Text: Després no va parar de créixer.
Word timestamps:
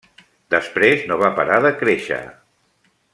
Després 0.53 1.03
no 1.11 1.19
va 1.25 1.31
parar 1.41 1.59
de 1.69 1.73
créixer. 1.85 2.21